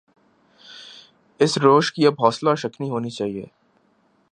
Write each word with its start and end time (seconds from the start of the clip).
اس 1.39 1.57
روش 1.57 1.93
کی 1.93 2.07
اب 2.07 2.13
حوصلہ 2.19 2.55
شکنی 2.55 2.89
ہونی 2.89 3.09
چاہیے۔ 3.09 3.45